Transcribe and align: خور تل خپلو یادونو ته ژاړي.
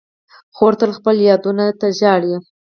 خور 0.55 0.73
تل 0.79 0.91
خپلو 0.97 1.21
یادونو 1.29 1.65
ته 1.79 1.87
ژاړي. 1.99 2.35